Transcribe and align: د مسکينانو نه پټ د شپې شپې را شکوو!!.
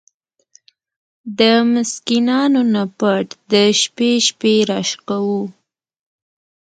د 1.39 1.41
مسکينانو 1.73 2.61
نه 2.73 2.83
پټ 2.99 3.27
د 3.51 3.53
شپې 3.81 4.11
شپې 4.27 4.55
را 4.69 4.79
شکوو!!. 4.89 5.41